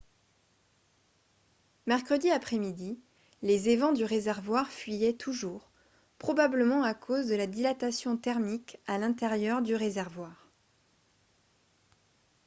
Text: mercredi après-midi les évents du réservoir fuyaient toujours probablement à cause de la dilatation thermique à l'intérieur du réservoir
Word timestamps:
mercredi 1.85 2.31
après-midi 2.31 2.99
les 3.43 3.69
évents 3.69 3.91
du 3.91 4.03
réservoir 4.03 4.67
fuyaient 4.71 5.13
toujours 5.13 5.69
probablement 6.17 6.81
à 6.81 6.95
cause 6.95 7.27
de 7.27 7.35
la 7.35 7.45
dilatation 7.45 8.17
thermique 8.17 8.79
à 8.87 8.97
l'intérieur 8.97 9.61
du 9.61 9.75
réservoir 9.75 10.49